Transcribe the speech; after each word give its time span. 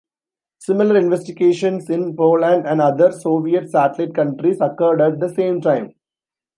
Similar 0.57 0.97
investigations 0.97 1.87
in 1.91 2.15
Poland 2.15 2.65
and 2.65 2.81
other 2.81 3.11
Soviet 3.11 3.69
satellite 3.69 4.15
countries 4.15 4.57
occurred 4.59 4.99
at 4.99 5.19
the 5.19 5.29
same 5.31 5.61
time. 5.61 5.93